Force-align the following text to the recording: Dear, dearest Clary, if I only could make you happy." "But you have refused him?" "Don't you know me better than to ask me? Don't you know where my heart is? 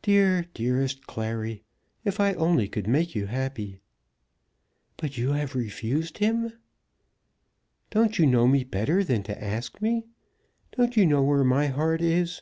Dear, 0.00 0.46
dearest 0.54 1.06
Clary, 1.06 1.62
if 2.02 2.18
I 2.18 2.32
only 2.32 2.66
could 2.66 2.86
make 2.88 3.14
you 3.14 3.26
happy." 3.26 3.80
"But 4.96 5.18
you 5.18 5.32
have 5.32 5.54
refused 5.54 6.16
him?" 6.16 6.54
"Don't 7.90 8.18
you 8.18 8.24
know 8.24 8.48
me 8.48 8.64
better 8.64 9.04
than 9.04 9.22
to 9.24 9.38
ask 9.38 9.82
me? 9.82 10.06
Don't 10.78 10.96
you 10.96 11.04
know 11.04 11.22
where 11.22 11.44
my 11.44 11.66
heart 11.66 12.00
is? 12.00 12.40